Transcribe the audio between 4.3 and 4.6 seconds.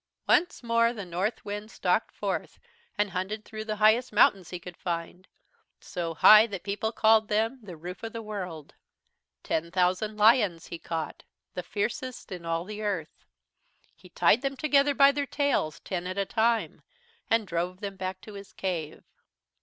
he